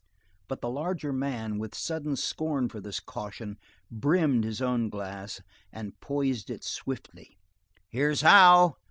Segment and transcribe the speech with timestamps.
[0.47, 3.59] But the larger man, with sudden scorn for this caution,
[3.91, 7.37] brimmed his own glass, and poised it swiftly.
[7.87, 8.77] "Here's how!"